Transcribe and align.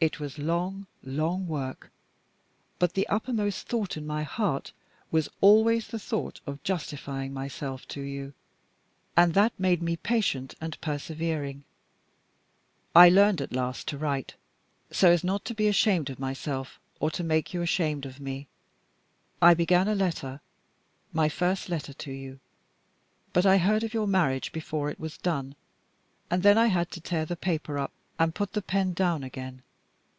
It 0.00 0.20
was 0.20 0.38
long, 0.38 0.86
long 1.02 1.48
work; 1.48 1.90
but 2.78 2.92
the 2.94 3.04
uppermost 3.08 3.66
thought 3.66 3.96
in 3.96 4.06
my 4.06 4.22
heart 4.22 4.72
was 5.10 5.28
always 5.40 5.88
the 5.88 5.98
thought 5.98 6.40
of 6.46 6.62
justifying 6.62 7.32
myself 7.34 7.84
to 7.88 8.00
you, 8.00 8.32
and 9.16 9.34
that 9.34 9.58
made 9.58 9.82
me 9.82 9.96
patient 9.96 10.54
and 10.60 10.80
persevering. 10.80 11.64
I 12.94 13.08
learned, 13.08 13.40
at 13.40 13.52
last, 13.52 13.88
to 13.88 13.98
write 13.98 14.36
so 14.92 15.10
as 15.10 15.24
not 15.24 15.44
to 15.46 15.52
be 15.54 15.66
ashamed 15.66 16.10
of 16.10 16.20
myself, 16.20 16.78
or 17.00 17.10
to 17.10 17.24
make 17.24 17.52
you 17.52 17.60
ashamed 17.60 18.06
of 18.06 18.20
me. 18.20 18.46
I 19.42 19.52
began 19.52 19.88
a 19.88 19.96
letter 19.96 20.40
my 21.12 21.28
first 21.28 21.68
letter 21.68 21.92
to 21.92 22.12
you 22.12 22.38
but 23.32 23.44
I 23.44 23.58
heard 23.58 23.82
of 23.82 23.94
your 23.94 24.06
marriage 24.06 24.52
before 24.52 24.90
it 24.90 25.00
was 25.00 25.18
done, 25.18 25.56
and 26.30 26.44
then 26.44 26.56
I 26.56 26.66
had 26.66 26.92
to 26.92 27.00
tear 27.00 27.24
the 27.26 27.34
paper 27.34 27.80
up, 27.80 27.90
and 28.16 28.32
put 28.32 28.52
the 28.52 28.62
pen 28.62 28.92
down 28.92 29.24
again. 29.24 29.64